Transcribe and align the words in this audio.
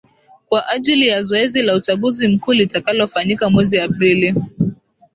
kwajili 0.49 1.07
ya 1.07 1.21
zoezi 1.23 1.61
la 1.61 1.75
uchaguzi 1.75 2.27
mkuu 2.27 2.53
litakalofanyika 2.53 3.49
mwezi 3.49 3.79
aprili 3.79 4.35